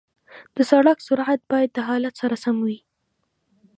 [0.55, 2.79] د سړک سرعت باید د حالت سره سم وي.